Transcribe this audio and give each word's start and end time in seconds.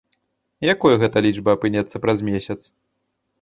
Якой 0.75 0.97
гэтая 1.03 1.23
лічба 1.27 1.49
апынецца 1.57 2.01
праз 2.07 2.25
месяц? 2.31 2.59